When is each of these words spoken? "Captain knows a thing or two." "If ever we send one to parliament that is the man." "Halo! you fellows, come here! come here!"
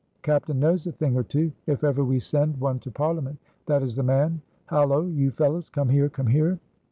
"Captain 0.23 0.59
knows 0.59 0.87
a 0.87 0.91
thing 0.91 1.15
or 1.15 1.21
two." 1.21 1.51
"If 1.67 1.83
ever 1.83 2.03
we 2.03 2.19
send 2.19 2.59
one 2.59 2.79
to 2.79 2.89
parliament 2.89 3.37
that 3.67 3.83
is 3.83 3.95
the 3.95 4.01
man." 4.01 4.41
"Halo! 4.67 5.05
you 5.05 5.29
fellows, 5.29 5.69
come 5.69 5.89
here! 5.89 6.09
come 6.09 6.25
here!" 6.25 6.57